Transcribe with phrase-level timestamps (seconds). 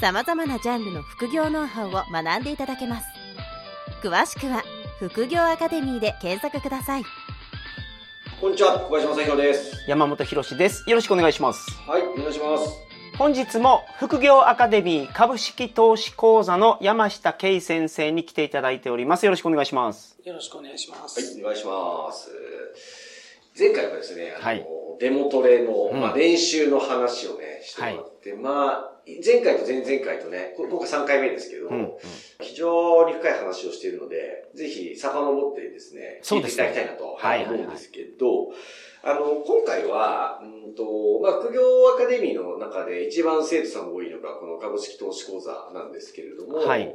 [0.00, 3.06] 様々なジャンルの副業ノウハウを学んでいただけます
[4.00, 4.62] 詳しくは
[5.00, 7.04] 副業アカデミーで検索ください
[8.40, 9.84] こんにちは、小林正宏です。
[9.88, 10.88] 山本博です。
[10.88, 11.72] よろしくお願いします。
[11.88, 12.72] はい、お願いします。
[13.18, 19.24] 本日も副業アカデミー株式投資講座の山下圭先生に来ていただいております。
[19.26, 20.16] よろしくお願いします。
[20.22, 21.20] よろしくお願いしまはす。
[21.36, 22.30] い、お願いします。
[23.58, 24.64] 前回はですね、あの、はい
[25.00, 31.92] デモトレの、うんまあ、練習の話をね、してもらって、まあ、前回と前々回とね、こ今回3回目ですけど、うんうん。
[32.40, 37.44] 非常に深い話をしているので、ぜひ遡ってですね、聞いていただきたいなとはい。
[37.44, 38.50] 思うんですけど、
[39.02, 41.60] あの、今回は、うんと、まあ、副業
[41.94, 46.94] アカデミーの中で一番生徒さんが多いのが、この株式投資講座なんですけれども、はい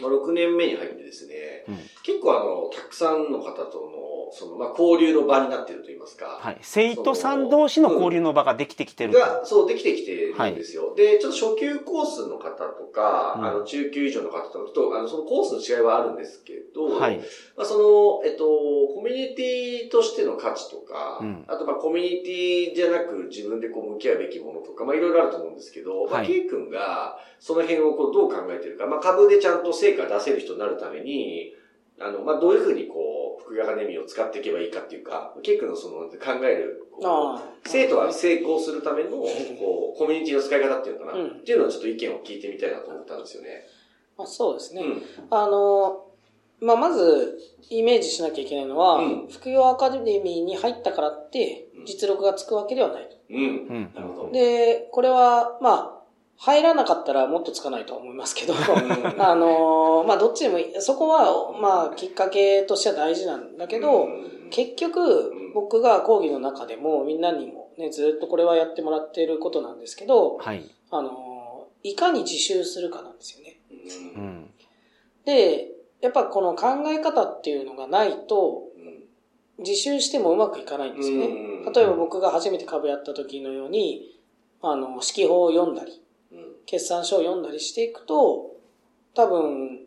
[0.00, 6.38] まあ、6年目に入ってですね、うん結構あの、たくさんの方との、その、まあ、交流の場になっていると言いますか。
[6.40, 6.58] はい。
[6.62, 9.18] 生徒さん同士の交流の場ができてきてると。
[9.18, 10.94] が、そう、できてきてるんですよ。
[10.94, 17.18] で、ちょっと初級コースの方とか、うんあの、中級以上の方とと、あの、そのコースの違いはあるんですけど、はい。
[17.56, 18.44] まあ、その、えっと、
[18.94, 31.54] コミュニティとしての価値とか、うんあと、まあ、コミュニティじゃなく自分でこう向き合うべきものとか、まあ、いろいろあると思うんですけど、まあ、はい K 君が、その辺をこう、どう考えてるか、まあ、株でちゃんと成果出せる人になるために、
[31.98, 36.82] あの、まあ、どういうふうにこう、副業アカデミーを使っていけばいいかっていうか、K 君のその考える、
[37.64, 43.64] 生徒が成功するための、こう、コミュニティの使い方っていうのかな、うんっていうのをちょっと意見を聞いてみたいなと思ったんですよね。
[44.16, 44.82] まあ、そうですね。
[44.82, 45.02] うん。
[45.30, 46.06] あの、
[46.60, 47.38] まあ、まず、
[47.70, 53.16] イメージしなきゃいけないのは、うん副業アカデミーに入ったからってうん、実力がつくわけではないと。
[53.30, 53.36] うん。
[53.38, 53.90] うん。
[53.94, 54.32] なるほど。
[54.32, 55.99] で、これは、まあ、
[56.42, 58.58] 入らなかったらもっとつかないとは思いますけど、うん
[59.20, 60.80] あの、まあ、どっちでもいい。
[60.80, 70.64] そこは、まあ、きっかけとしては大事なんだけど、うん結局ん、僕が講義の中でも、みんなにもね、ずっとこれはやってもらっていることなんですけど、はい。
[70.90, 73.60] あの、いかに自習するかなんですよね。
[73.70, 74.50] うんうん。
[75.24, 75.70] で、
[76.00, 78.64] やっぱこの考え方っていうのがないと、
[79.58, 81.26] 自習してもうまくいかないんですよね。
[81.26, 84.18] うん例えば僕が初めて株やった時のように、
[84.62, 86.09] あの、指揮法を読んだり、うん
[86.66, 88.56] 決算書を読んだりしていくと、
[89.14, 89.80] 多分、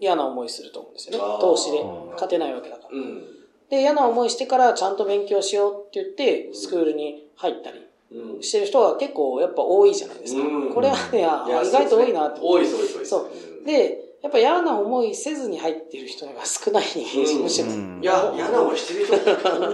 [0.00, 1.18] 嫌な思いすると思うんですよね。
[1.40, 1.82] 投資で。
[2.12, 2.88] 勝てないわけだから。
[2.96, 3.22] うん。
[3.68, 8.42] で、嫌な思いしてからちゃんと勉強しようって言って、スクールに入ったりうん。
[8.42, 10.72] してる人が結構やっぱ多いじゃないですかうん。
[10.72, 11.20] これはね、
[11.68, 13.04] 意外と多いなって多いです、多いです。
[13.06, 13.18] そ
[13.62, 17.68] うで、やっぱ嫌な思いせずに入ってる人が少ないに、うんむしろ。
[17.68, 19.24] うんいや、嫌な思いしてる人本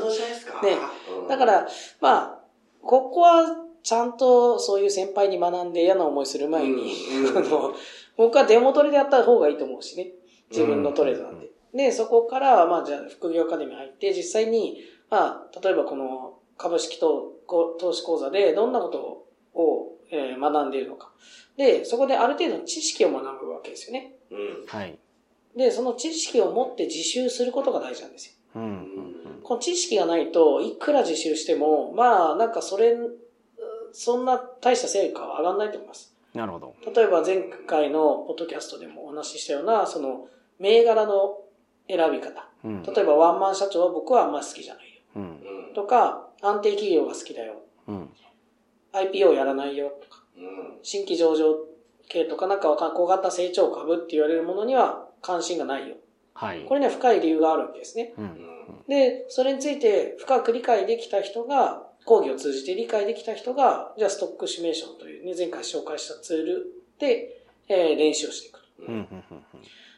[0.00, 0.62] 当じゃないですか？
[0.64, 0.76] ね
[1.20, 1.68] うんだか、ら、
[2.00, 2.38] まあ、
[2.82, 7.74] ここはちゃんとそういう先輩に学んで嫌な思いする前に、うん あの、
[8.16, 10.12] 僕はデモトレでやった方がいいと思うしね。
[10.50, 11.50] 自分のトレードなんで。
[11.74, 14.80] で、そこから、まあ、じゃあ、副業アカデミー入って、実際に、
[15.10, 21.12] まあ、例えばこの株式投こ投資講座でどんなことを、えー学んでいるのか。
[21.56, 24.16] で、そこである程度の知識を学ぶわけですよね。
[24.30, 24.64] うん。
[24.66, 24.98] はい。
[25.56, 28.32] で、その知識を持って自習することが大事なんですよ。
[28.56, 28.62] うん。
[28.62, 33.18] うんこの知識がないと、いくら自習しても、まあ、なんかそれ、う
[33.94, 36.14] そんな大した成果は上がらないと思います。
[36.34, 36.74] なるほど。
[36.94, 40.26] 例えば前回のポッドキャストでもお話ししたような、その、
[40.58, 41.38] 銘柄の
[41.88, 42.48] 選び方。
[42.64, 42.82] うん。
[42.82, 45.00] 例えばワンマン社長は僕はあんまり好きじゃないよ。
[45.16, 45.22] うん。
[45.22, 45.74] うん。
[45.74, 47.62] とか、安定企業が好きだよ。
[47.86, 48.10] うん。
[48.92, 49.92] IPO やらないよ。
[50.02, 50.78] とか、うん。
[50.82, 51.54] 新規上場
[52.08, 55.96] 系とかなんか小型成長株って言われるものには関心がないよ。
[56.34, 56.64] はい。
[56.64, 58.12] これには深い理由があるわけですね。
[58.18, 58.38] うん。
[58.88, 66.66] で、それについて深く理解できた人が、講義を通じて理解できた人が、じゃあストックシミュレーションというね、前回紹介したツール
[66.98, 68.60] で、えー練習をしていく。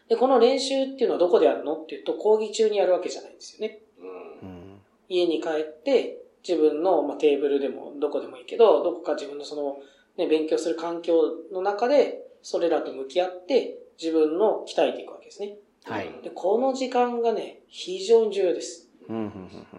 [0.08, 3.80] で、この練習っていうのはどこでやるのっていうと、講義中にやるわけじゃないんですよね。
[3.98, 4.48] うん。
[4.48, 4.80] うん。
[5.08, 9.78] 家に帰って、自分の、まあ、テーブルでもどこでもいいけど、どこか自分のその、
[10.16, 15.56] ね、勉強する環境の中で、それらと向き合って、自分の鍛えていくわけですね。
[15.84, 16.08] はい。
[16.22, 18.85] で、この時間がね、非常に重要です。
[19.08, 19.16] うん。
[19.16, 19.32] うん。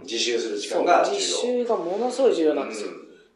[0.04, 1.18] 自習する時間が重要。
[1.18, 2.90] 実習がものすごい重要なんですよ。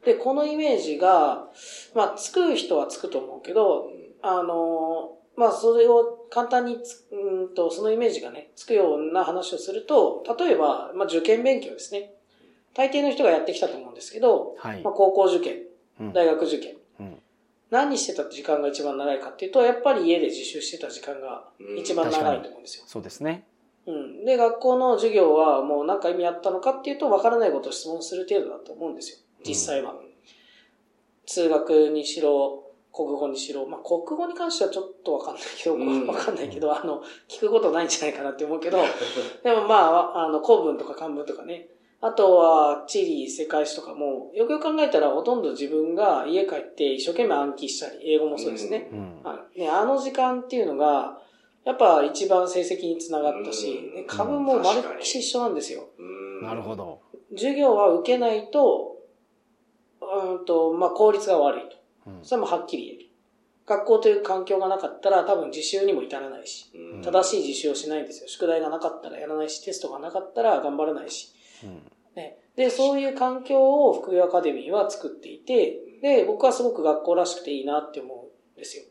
[0.05, 1.47] で、このイメージが、
[1.93, 3.91] まあ、つく人はつくと思うけど、
[4.21, 12.13] あのーまあ、それを簡単につ、うんと、そのイメージがね、つくような話をすると、例えば、まあ、受験勉強ですね。
[12.73, 14.93] 大抵の人がやってきたと思うんですけど、はいまあ、。
[14.93, 15.63] 高校受験、
[15.99, 16.75] うん大学受験。
[16.99, 17.17] うん
[17.69, 21.45] 何してた時間が一番長いかっていうと、やっぱり家で自習してた時間が
[21.77, 22.83] 一番長いと思うんですよ。
[22.85, 23.45] そうですね。
[23.87, 24.25] うん。
[24.25, 29.17] で、学校の授業はもう何か意味あったのかっていうと、わからないことを質問する程度だと思うんですよ。
[29.45, 29.95] 実際は。
[31.25, 32.63] 通学にしろ、
[32.93, 38.79] 国語にしろ、まあ、国語に関してはちょっとわかんないけど、うんわかんないけど、あの、聞くことないんじゃないかなって思うけど、
[39.43, 41.69] でもまあ、あの、古文とか漢文とかね、
[42.01, 48.89] あとは地理、世界史とかも、よくよく考えたらほとんど自分が家帰って一生懸命暗記したり、英語もそうですね。
[48.91, 49.21] うん。
[49.23, 51.21] あね、あの時間っていうのが、
[51.65, 55.89] やっぱ一番成績につながったし、株もまるっきし一緒なんですよ。
[55.97, 56.75] うんなるほ。
[56.75, 57.01] ど。
[57.31, 58.97] 授業は受けないと、
[60.01, 61.77] うんと、まあ、効率が悪いと。
[62.07, 63.07] うんそれもはっきり言える。
[63.67, 68.27] 学校という環境がなかったら多分自習にも至らないし、うん正しい自習をしないんですよ。
[68.27, 71.33] 宿題がなかったらやらないし、テストがなかったら頑張らないし。
[71.63, 71.81] うん
[72.15, 78.83] ね、で、そういう環境を副業アカデミーは作っていて、で、僕はすごく学校らしくていいなって思うんですよ。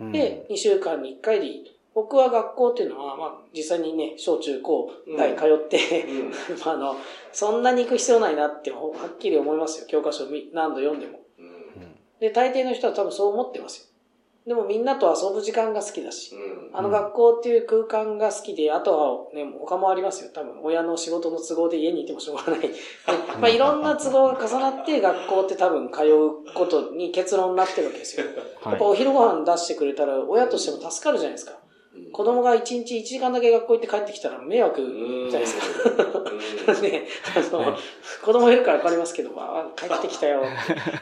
[0.00, 1.75] うんで、2週間に1回でいいと。
[1.96, 6.30] 僕は学校っていうのは、まあ、実際にね、小中高大通って、うん
[6.62, 6.96] まああの、
[7.32, 8.76] そんなに行く必要ないなっては
[9.14, 9.86] っきり思いますよ。
[9.86, 11.20] 教科書何度読んでも。
[11.38, 13.86] うんで、大抵の人は多分そう思ってますよ。
[14.46, 20.30] でもみんなと遊ぶ時間が好きだし、うんあの学校っていう空間が好きで、あとはね、他もありますよ。
[20.34, 22.60] 多分、親の仕事の都合で家にいてもしょうがない。
[22.60, 22.68] で
[23.40, 28.26] まあ、いろんな都合が重なって、学校って多分通うことに結論になってるわけですよ。
[28.26, 28.34] やっ
[28.78, 31.65] ぱはお昼ご飯出してくれたら、親としても助かるじゃないですか。
[31.96, 35.90] うん子供が1日1時間だけ学校行って帰ってきたら迷惑うんじゃないですか。
[35.90, 37.06] うん ね、
[37.36, 37.76] あの、
[38.24, 40.42] 子供いるからわかりますけど、まあ、帰ってきたよ。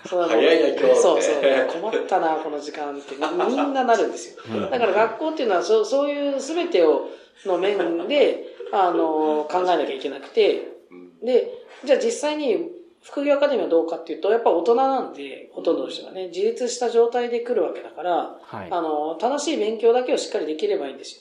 [0.08, 1.35] そ う早いな今日そうそう。
[1.81, 3.14] 困ったな、この時間って。
[3.14, 4.43] みんななるんですよ。
[4.49, 7.08] うんだから学校っていうのは、そうそういう全てを、
[7.47, 12.70] の面で、あの、考えなきゃいけなくて、うんで、じゃあ実際に
[13.04, 18.68] 副業アカデミーはどうかっていうと、やっぱ大人なんで、ほとんどの人がね、自立した状態で来るわけだから、はい。
[18.70, 21.16] あの、正しい勉強だけをしっかりできればいいんです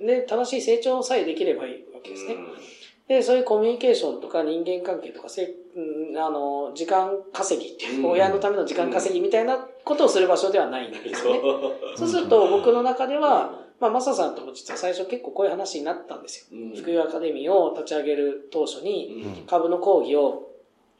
[0.00, 0.06] よ。
[0.06, 2.36] で、正しい成長さえできればいいわけですね。
[3.08, 11.40] で、そういうコミュニケーションとか人間関係とか、せうんあの、時間稼ぎっていう、うん親のための時間稼ぎみたいなことをする場所ではないんですよね。
[11.96, 16.58] そうすると僕の中では、まあ、マサさんとも実は最初結構こういう話になったんですよ。
[16.60, 20.47] うん副業アカデミーを立ち上げる当初に、うん株の講義を、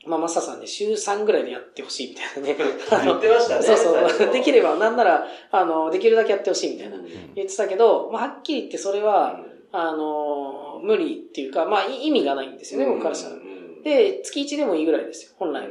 [0.07, 2.57] まあ、マサさんで週3ぐらいでやってほしいみたいなね。
[2.91, 3.63] あ 言のってましたね。
[3.63, 4.31] そうそう。
[4.33, 9.41] できれば、なんなら、あの、できるだけやってほしいみたいなうん言ってたけど、まあ、はっきり言ってそれは、
[9.73, 13.39] あの、無理っていうか、まあ、い意味がないんですよね、僕からしたらう。
[13.39, 15.69] んで、月1でもいいぐらいですよ、本来は。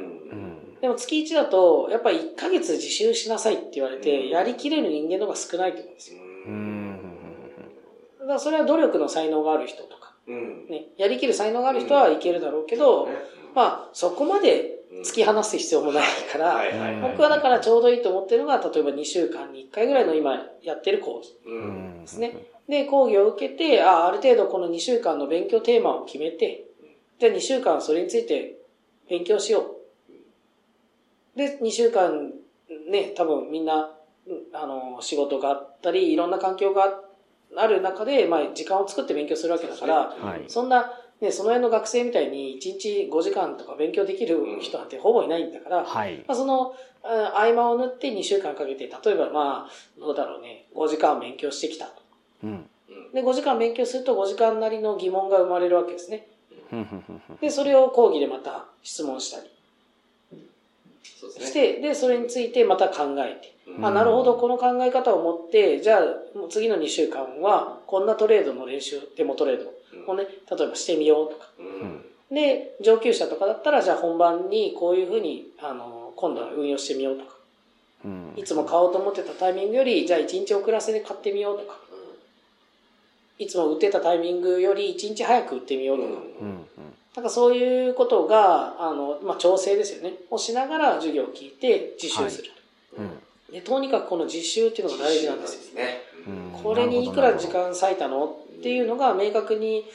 [0.81, 6.21] でも月1だと、やっぱり1ヶ月自習しなさいって言われて、うんやりきれる人間の方が少ないと思うんですよ。
[6.21, 7.00] うん。
[8.19, 13.07] だからそれは努力の才能がある人とか、うんね、やりきる才能がある人はいけるだろうけど、
[13.57, 16.62] まあ、そこまで突き放す必要もないから、
[17.01, 21.33] 僕はだからちょうどいいと思ってるのが、例えば2週間に1回ぐらいの今やってる講義。
[22.01, 22.36] ですね。
[22.69, 26.65] で、講義を受けて、あある程度この2週間の勉強テーマを決めて、
[27.19, 28.59] じゃあ2週間それについて
[29.09, 29.77] 勉強しよ
[31.36, 31.36] う。
[31.36, 32.31] で、2週間
[32.92, 33.89] ね、多分みんな、
[34.27, 37.01] うんあの、仕事があったり、いろんな環境が
[37.56, 40.44] ある中で、まあ時間を作って勉強するわけだから、はい。
[40.48, 46.23] そんな、ね、その辺の学生みたいに1日5時間とか勉強できる人なんてほぼいないんだから、はい。
[46.27, 52.01] まあ、その、あ合間を縫って2週間かけて、例えばまあ、どうだろうね、5時間勉強してきたと。
[52.43, 52.69] うん。
[53.13, 56.27] で、5時間勉強すると5時間なりの疑問が生まれるわけですね。
[57.41, 59.50] で、それを講義でまた質問したり
[61.19, 61.45] そうですね。
[61.47, 63.55] して、で、それについてまた考えて。
[63.67, 66.01] うんあ、なるほど、この考え方を持って、じゃあ、
[66.50, 69.74] 次の2週間は、こんなトレードの練習、デモトレード
[70.08, 71.48] をね、例えばしてみようとか。
[71.60, 77.38] うんで、上級者とかだったら、じゃあ本番にこういうふうに、あの、今度は運用してみようとか。
[78.03, 81.77] うんいつも買おうと思ってたタイミングより、じゃあ1日遅らせで買ってみようとか。
[83.39, 86.10] いつも売ってたタイミングより1日早く売ってみようとか。
[86.41, 86.65] うん
[87.15, 90.13] なんかそういうことが、あの、まあ、調整ですよね。
[90.29, 92.51] をしながら授業を聞いて実習する。
[92.98, 93.10] うん
[93.51, 95.75] で、とにかくこの実習っていうのが大事なんですよ。
[95.75, 96.01] ね。
[96.27, 98.38] うんこれにいくら時間割いたの？
[98.59, 99.85] っていうのが明確に、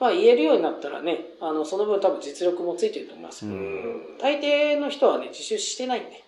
[0.00, 3.46] まあ、言えるようになったらね、あの、その分多分実力もついてると思います。
[3.46, 4.18] ううんん。
[4.18, 6.24] 大抵の人はね、実習してないんで、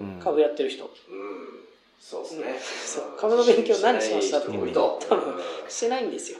[0.00, 0.16] うん。
[0.16, 0.84] うん株やってる人。
[0.84, 0.90] うん。
[2.00, 2.44] そうですね。
[2.60, 5.34] そう株の勉強何しましたっていると多分
[5.68, 6.38] してないんですよ。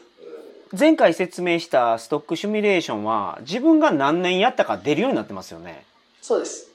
[0.78, 5.84] 前回説明したストックシミュレーションは自分が何年やったか出るようになってますよね。
[6.20, 6.70] そうです。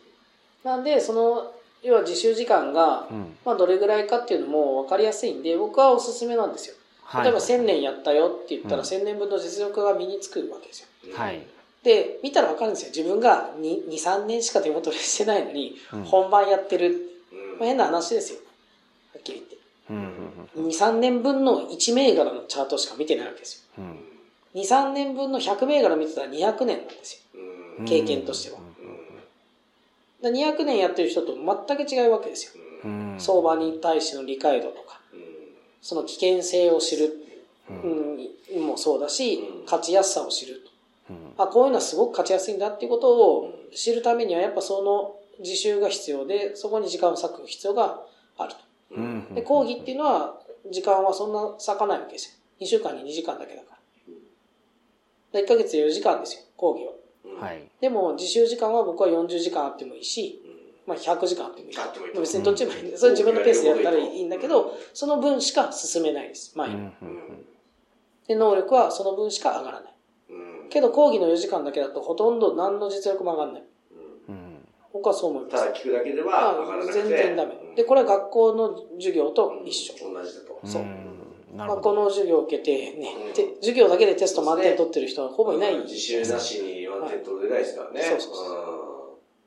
[0.64, 3.38] なんで、その、要は自習時間が、うん。
[3.46, 6.76] まあ、どれぐらいかっていうのも分かりやすいんで、僕はおすすめなんですよ。
[7.10, 7.24] はい。
[7.24, 10.88] 例えば1000年やったよって言ったらうん1000年分の実力が身につくわけですよ。
[11.16, 11.46] はい。
[11.84, 12.92] で、見たら分かるんですよ。
[12.96, 16.88] 自分が2、2 3年しか手元でしてないのにうん、本番やってる。
[17.32, 18.40] うんまあ、変な話ですよ。
[19.14, 19.58] はっきり言って。
[19.90, 23.84] うんうん2、3年分の1銘柄のチャートしか見てないわけですよ。
[23.84, 27.42] うん2、3年分の100銘柄見てたら200年なんですよ。
[27.80, 28.60] うん経験としては。
[30.22, 32.64] だから200年やってる人と全く違うわけですよ。
[32.84, 34.99] うん相場に対しての理解度とか、
[35.82, 37.14] その危険性を知る、
[37.70, 40.62] うん、もそうだし、うん勝ちやすさを知る
[41.38, 48.02] あ、こういうのはすごく勝ちやすいんだっていうことを知るためには、やっぱその自習が必要で、そこに時間を割く必要が
[48.38, 48.60] あると。
[48.92, 50.40] うんで、講義っていうのは、
[50.72, 52.66] 時間はそんな割かないわけですよ。
[52.66, 55.40] 2週間に2時間だけだから。
[55.42, 57.48] で1ヶ月で4時間ですよ、講義は。
[57.48, 60.39] はいでも、自習時間は僕は40時間あってもいいし、
[60.90, 61.78] まあ100時間あってもいい。
[61.78, 66.76] あってもいい別にどっちでもいいんで、それ自分のペースでやったらいいんだけど、その分しか進めないです、前に。
[66.76, 66.94] うん
[68.28, 69.94] で、能力はその分しか上がらない。
[70.70, 73.64] けど、講義の4時間だけだとほとんど何の実力も上がらない。
[74.30, 74.56] うん
[74.92, 75.64] 僕はそう思います。
[75.66, 77.56] ただ聞くだけでは上がらなくて全然ダメ。
[77.76, 79.94] で、これは学校の授業と一緒。
[80.14, 80.60] 同じだと。
[80.64, 80.84] そう
[81.56, 85.78] なるほどまあこの授業を受けてね、うんて授業だけでテスト満点取ってる人はほぼいない。
[85.80, 88.02] 自習なしにワン点取れないですからね。
[88.02, 88.34] そうそう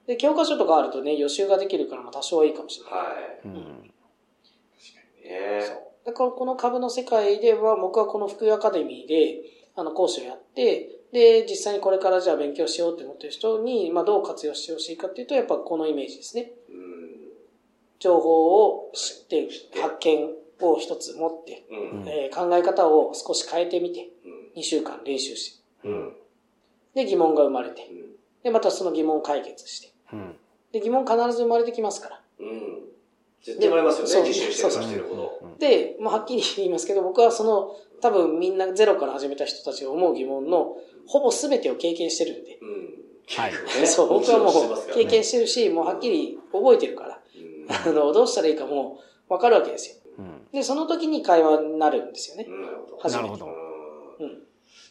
[0.06, 2.94] で、教科書とかあるとね、予習ができるからまあ多少はいいかもしれない。
[2.94, 3.40] はい。
[3.44, 3.92] うん。
[5.24, 5.60] ね。
[6.04, 9.42] だからこの株の世界では僕はこの福井アカデミーで
[9.76, 16.52] あの講師をやって、で、実際にこれからじゃあ勉強しようって思ってる人に、まあどう活用してほしいかっていうと、やっぱこのイメージですね。
[16.68, 16.76] うん。
[17.98, 19.48] 情報を知って
[19.80, 20.30] 発見
[20.60, 22.08] を一つ持って、うん。
[22.08, 24.60] えー考え方を少し変えてみて、うん。
[24.60, 26.12] 2週間練習して、うん。
[26.94, 27.88] で、疑問が生まれて、
[28.42, 29.91] で、またその疑問を解決して、うん
[30.72, 32.20] で、疑問必ず生まれてきますから。
[32.40, 32.82] うん。
[33.42, 35.56] 絶対もらいますよそうね、自習してるかしてるほど。
[35.58, 40.76] で、まあ、はっきり言いますけど、僕はその、多分みんなゼロから始めた人たちが思う疑問の、
[41.06, 42.58] ほぼ全てを経験してるんで。
[42.60, 43.02] うん。
[43.26, 43.52] はい。
[43.52, 47.66] ね そう、僕はもう経験してるし、もうはっきり覚えてるから、うん。
[47.68, 49.96] あの、どうしたらいいかもうわかるわけですよ。
[50.18, 50.46] うん。
[50.52, 52.46] で、その時に会話になるんですよね。
[52.48, 52.98] うんなるほど。
[52.98, 53.28] 初めて。
[53.28, 53.46] なるほど。
[54.20, 54.42] うん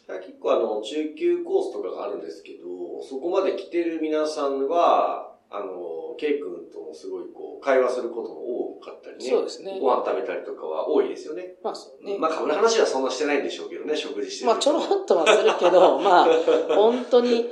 [0.06, 9.30] 結構あの、中級コースとかがあるんですけど、そこまで来てる皆さんは、あの、ケイ君ともすごいこう、会話することも多かったりね。
[9.30, 11.54] そうですねご飯食べたりとかは多いですよね。
[11.62, 12.16] まあそうね。
[12.18, 16.26] まあ、株の話はそんなしてないんでしょうけどね、食事してるまあちょろっとはするけど、まあ、
[16.74, 17.50] 本当に、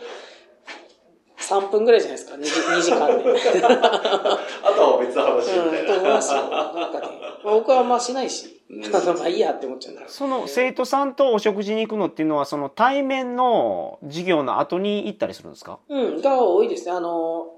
[1.51, 3.25] 3分ぐらいじゃないですか、2, 時 2時間で。
[4.63, 6.43] あとは別の話みたうん、いと思いますよ。
[6.43, 6.73] な。
[6.73, 7.07] なんかね、
[7.45, 15.81] まあ、僕はあんましないし、まあいいやって思っちゃうんだその生徒さんとお食事に行くのっていうのはその対面の授業の後に行ったりするんですか？
[15.89, 16.93] うん、が多いですね。
[16.93, 17.49] あの、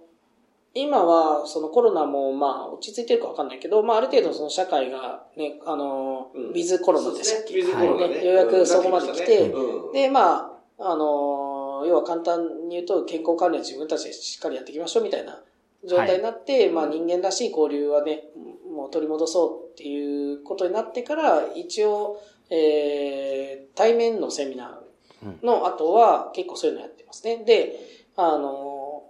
[0.75, 8.15] 今は、そのコロナも、まあ、落ち着いてるかわかんないけど、まあ、ある程度その社会がね、あの、うんウィズコロナでしたっけ、ウィズコロナね。
[8.21, 11.42] ねようやくそこまで来てうんで、まあ、あの、
[11.87, 15.41] 要は簡単に言うと、健康管理は自分たちでしっかりやっていきましょうみたいな
[15.85, 18.25] 状態になって、まあ、人間らしい交流はね、
[18.71, 22.21] もう取り戻そうっていうことになってから、一応、
[22.51, 27.45] えー、対面のセミナーの後は結構そういうのやってますね。
[27.45, 27.79] で、
[28.17, 29.05] あの、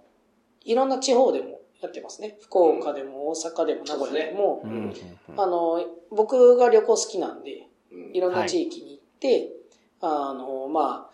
[0.63, 2.37] いろんな地方でもやってますね。
[2.41, 4.63] 福岡でも大阪でも名古屋でも、
[5.37, 8.15] あの、僕が旅行好きなんで、うん。
[8.15, 9.51] いろんな地域に行って、
[9.99, 11.13] あの、まあ、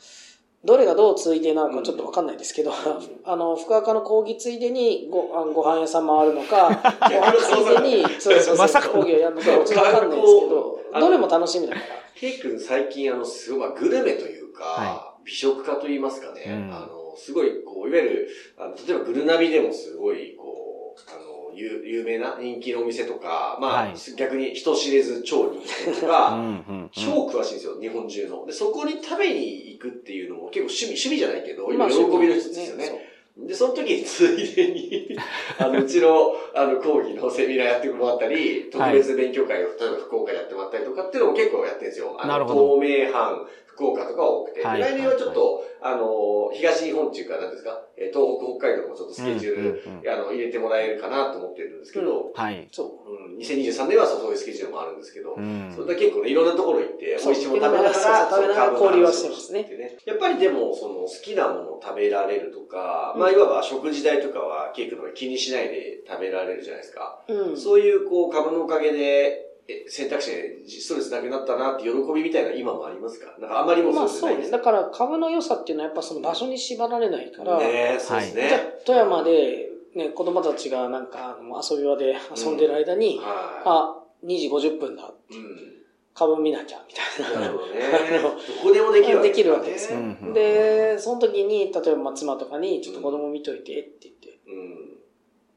[0.66, 2.72] どれがどうついでなのかちょっとわかんないですけど、
[3.24, 6.68] あの、福岡の講義ついでにごあご飯屋さん回るのか、
[7.10, 8.94] ご飯ついでに、そうそうそう、まさかの。
[8.94, 11.86] 講義をやるのか、ちょっとわかんないですけど、どれも楽しみだから。
[12.14, 16.74] ケイ君最近あの、すごい、まあグルメというか、は美食家と言いますかね、うん。
[16.74, 21.29] あの、すごい、こう、いわゆる、あの例えばグルナビでもすごい、こう、あの、
[21.60, 26.48] 有有名な人気のお店とか、まあ、はい逆に人知れず超人気店とうんか、 うんう
[26.86, 28.46] ん超詳しいんですよ、日本中の。
[28.46, 33.10] で、そこに食べに行くっていうのも結構趣味、趣味じゃないけど、今まあ喜びの一つですよね。
[33.38, 35.18] で、その時についでに、
[35.58, 42.18] あの、うちの、あの、講義のセミナーやってもらったり、特別勉強会を、例えば福岡でやってもらったりとかっていうのも結構やってるんですよ。
[42.20, 43.46] あのなるほど東名阪、
[43.80, 44.62] 福岡とかは多くて。
[44.62, 52.68] はい来年はちょっと、あの、東日本っていうか、なんですか、えー東北、北海道もちょっとスケジュール、うんうんうんあの、入れてもらえるかなと思ってるんですけど、はい。
[52.72, 53.32] そう。
[53.32, 60.00] うん、2023年はそういうスケジュールもあるんですけど、うんそれだけ結構ね、いろんなところ行って、美味しいもの食べながら、そう食交流はしてますね。
[60.06, 67.24] やっぱりでも、その好きなものを食べられるとか、まあ、いわば食事代とかはケーキの気にしないで食べられるじゃないですか。
[67.28, 67.58] うん。
[67.58, 69.49] そういう、こう、株のおかげで、え
[69.88, 73.28] 選択肢でストレスなくなったなって喜びみたいな今もありますか？
[73.40, 74.20] なんかあまりもまあそうね。
[74.20, 78.48] そうじゃないですだから株の良さっていうのはやっぱその場所に縛られないから、ねそうですね。
[78.50, 81.38] じゃあ富山で、ね、子供たちがなんか
[81.70, 85.12] 遊び場で遊んでる間に、はあ、2時50分だ。
[85.32, 85.36] い。
[85.36, 85.76] うん。
[86.16, 87.40] 株見なきゃ、みたいな。
[87.40, 87.80] なるほどね。
[88.20, 88.30] ど
[88.62, 94.98] こでもできるわけできるわけですようんうんで、その時に、例えばまあ妻とかに、ちょっと子供見といてって言って、うん。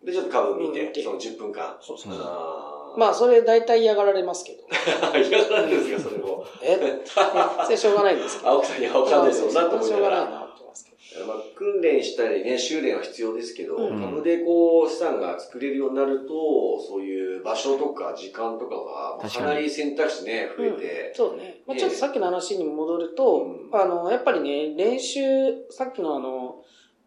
[0.05, 1.77] で、ちょっと株見うん見てて、その10分間。
[1.81, 4.65] そうそうあーまあ、それ大体嫌がられますけど。
[5.19, 6.45] 嫌がられるんですか、それも。
[6.63, 7.03] え？
[7.65, 8.51] それしょうがないんですけど。
[8.51, 11.27] 青木さんには分かんないですよなと思いながらしょうがないなと思いますけど。
[11.27, 21.63] まあ、訓練したりね、修練は必要ですけど、うん株でこう、資産が作れるようになると、そういう場所とか時間とかが、確かなり選択肢ね、増えて、そうね。
[21.67, 25.23] まあ、ねちょっとさっきの話に戻ると、うんあの、やっぱりね、練習、
[25.71, 26.63] さっきのあの、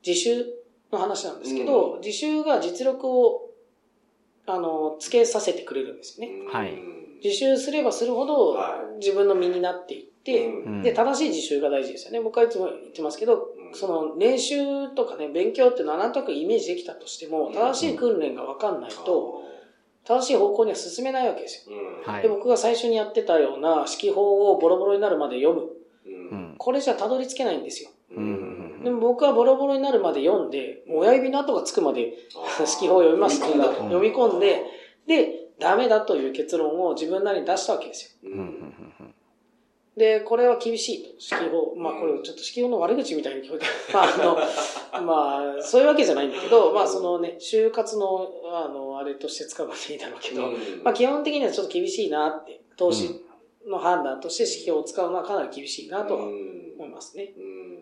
[0.06, 0.46] 自習
[0.92, 3.45] の話なんですけど、うん自習が実力を、
[4.48, 6.34] あの、つけさせてくれるんですよね。
[6.34, 6.48] うん。
[6.48, 6.74] はい。
[7.24, 10.82] 自習すればするほどは、自分の身になっていって、うん。
[10.82, 12.22] で、正しい自習が大事ですよね。
[12.22, 13.76] 僕はいつも言ってますけど、うん。
[13.76, 19.42] その練習とかね、勉強っていうのはなんとなくイメージできたとしても、正しい訓練がわかんないと、
[20.04, 21.76] 正しい方向には進めないわけですよ。
[21.76, 22.14] うん。
[22.14, 22.22] はい。
[22.22, 25.70] で、僕が最初にやってたような指揮法をボロボロになるまで読む。
[26.58, 27.90] これじゃたどり着けないんですよ。
[28.16, 28.55] うん
[28.86, 34.62] でも僕はボロボロになるまで読んで、親指の跡がつくまで指揮法を読みました読み読み込んで、
[35.08, 38.32] で、ダメだという結論を自分なりに出したわけですよ。
[39.98, 41.10] で、これは厳しいと。
[41.38, 41.74] 指揮法。
[41.78, 44.46] まあこれちょっと指揮法の悪口みたいに聞こえて、 まあ
[44.92, 50.52] あの、まあそういうわけじゃないんだけど、まあそのね、就活の、あの、あれとして使うのでいいだろうけど、
[50.84, 53.22] まあ基本的にはちょっと厳しいなって、投資
[53.66, 57.34] の判断として指揮法を使うのはかなり厳しいなとは思いますね。
[57.38, 57.75] うん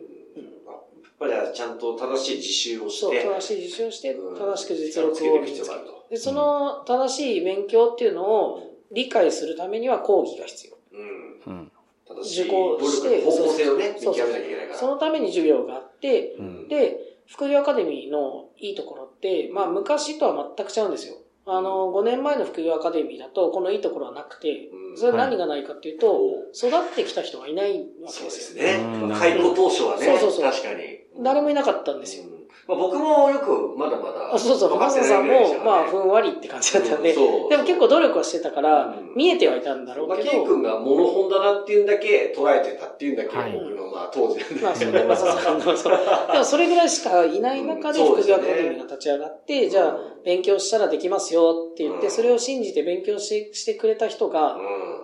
[1.28, 6.06] ぱりちゃんと正しい自習をそう、して、正しい実習をして、うん正しく実力をつけていく身につける必要があると。
[6.10, 10.78] で、その正しい勉強っていうのを理解するためには講義が必要。
[10.94, 11.72] うんうん。
[12.08, 14.80] 正しい受講して方向性をね、見そう極めなきゃいけないから。
[14.80, 16.68] そのために授業があって、うん。
[16.68, 21.16] で、副業アカデミーのいいところって、まあ昔とは全く違うんですよ。
[21.46, 26.20] あの、5年前の副業アカデミーだと、このいいところはなくてう、んそれは何がないかっていうと、
[26.54, 28.30] 育ってきた人がいないわけそうでよ。
[28.30, 29.10] ですすねうん。
[29.14, 31.00] 開校当初はね、そうそうそう確かに。
[31.22, 32.26] 誰もいなかったんですよ。
[32.44, 34.34] うんまあ、僕もよくまだまだ。
[34.34, 43.54] あそうそう、分かって浜田さんもまあ、ふんわりって感じだったんで、うんそうでも結構努力はしてたからうん、見えてはいたんだろうまあ、けど、ケイ君がモノホンだなっていうんだけ捉えてたっていうんだけ、はい。
[43.54, 45.04] 僕のまあ当時なんまあ、で。
[45.04, 45.98] まあ、そう そうそう。
[46.32, 52.12] でも、それぐらいしかいない中で、副業アカデミーが立ち上がって、じゃあ、勉強したらできますよって言って、うん。
[52.12, 54.60] それを信じて勉強ししてくれた人が、うん。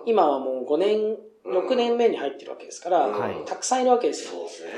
[0.06, 4.32] 今はもう5年、6年目に入ってるわけですから、うんはいたくさんいるわけですよ。
[4.32, 4.70] そうですね。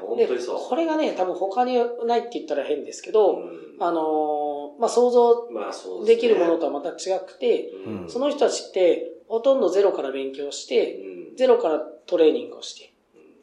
[0.00, 0.58] 本で、当にそう。
[0.60, 5.48] これがね、多分他にないって言ったら変ですけど、うんあのーまあ、想像
[6.04, 12.92] できるものと、とはまた違くて、うんその人たちって、ほとんどゼロから勉強して、うんゼロからトレーニングをして、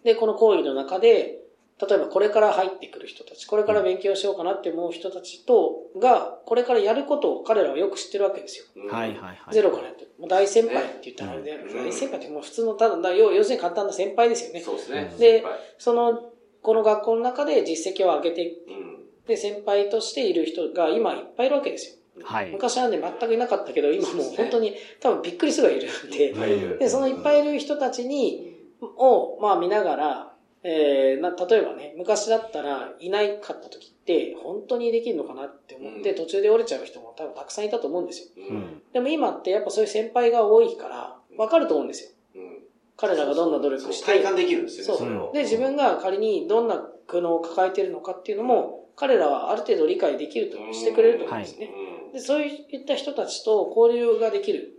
[0.03, 1.44] で、この講義の中で、
[1.81, 8.65] 例えばこれから入ってくる人たち、これから勉強しようかなって思う人たちと、が、これからやることを彼らはよく知ってるわけですよ。
[8.77, 9.37] うんはいはいはい。
[9.53, 10.11] ゼロからやってる。
[10.17, 14.61] もう大先輩って言ったらあれで、うん大先輩ってもう普通のただ、だ要要するに簡単な先輩ですよね。
[14.61, 15.13] そうですね。
[15.19, 15.43] で
[15.77, 22.25] その、この学校の中で実績を上げて、うんで、先輩としている人が今いっぱいいるわけですよ。
[22.25, 22.51] はい。
[22.51, 30.34] 昔はね、全くいなかったけど、今もう本当に多分びっくりするぐらいいるんで、で、そのいっぱいいる人たちに、を、まあ見ながら、
[30.67, 38.47] えー、な、例えばね、昔だったらいないかった時って、本当にできるのかなって思って、うん途中で折れちゃう人も多分たくさんいたと思うんですよ。
[38.49, 38.81] ううんん。
[38.91, 42.09] でも今ってやっぱそういう先輩が多いから、わかると思うんですよ。
[42.35, 42.57] うん
[42.97, 44.05] 彼らがどんな努力して。
[44.05, 45.33] 体感できるんですよね、そう。
[45.33, 51.69] で、自分が仮にどんな苦悩を抱えているのかっていうのも、彼らはある程度理解できるとしてくれると思うんですね。
[52.13, 54.77] で、そういった人たちと交流ができる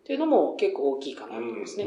[0.00, 1.84] っていうのも結構大きいかなと思いますね。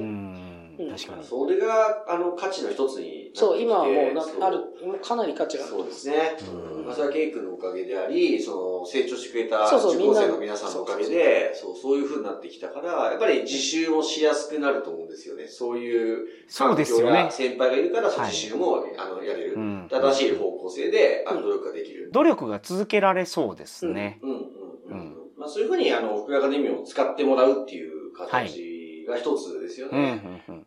[0.78, 0.92] うんうん。
[0.92, 1.24] 確かに。
[1.24, 3.40] それが、あの、価値の一つになってきて。
[3.40, 5.74] そう、今はもうなある、もうかなり価値がある。
[5.74, 6.38] そうですね。
[6.76, 15.48] うんまあ、それはケイ君のおかげであり、その、成長してくれた受講生の皆さんのおかげで、そう、そういう風になってきたから、やっぱり自習もしやすくなると思うんですよね。
[15.48, 19.56] そういうそうですよね環境や先輩がいるから、自習も、あの、やれる。
[19.56, 22.10] うん正しい方向性で、あの、努力ができる。
[22.12, 24.20] 努力が続けられそうですね。
[24.24, 24.46] うん、うん、うん。
[24.90, 30.61] うんまあ、そういう風に、あの、福井アカデミーを使ってもらうっていう形が一つですようんうんね。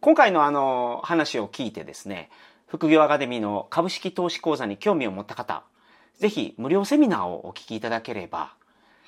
[0.00, 2.30] うん今回のあの話を聞いてですね、
[2.66, 5.62] 副業アカデミーの株式投資講座に興味を持った方、
[6.18, 8.54] ぜひ無料セミナーをお聞きいただければ、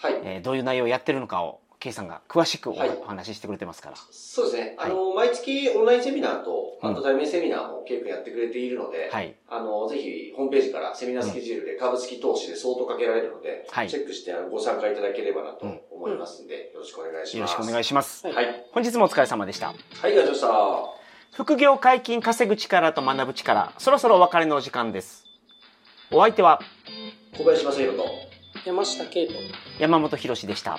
[0.02, 0.20] はい。
[0.22, 3.96] えーどういう内容をやってるのかを、ケイさんが詳しくおはいお話ししてくれてますから。
[4.12, 4.76] そうですね。
[4.78, 9.34] はいあの、毎月オンラインセミナーと、うんあと対面セミナーもケイ君やってくれているので、はい。
[9.48, 17.36] あの、ぜひ、ホームページからセミナースケジュールで株式投資で相当かけられるので、はいチェックしてあのご参加いただければなと思いますんで、よろしくお願いします。
[17.36, 18.26] よろしくお願いします。
[18.26, 18.46] はいはい。
[18.46, 19.70] はい、本日もお疲れ様でした。
[19.70, 19.72] あ
[20.06, 21.36] りがとうございました。
[21.36, 25.24] 副業解禁稼ぐ力と学ぶ力、そろそろお別れのお時間です。
[26.12, 26.60] お相手は
[27.36, 28.04] 小林正宏と、
[28.66, 29.32] 山下圭と。
[29.78, 30.78] 山本博史でした。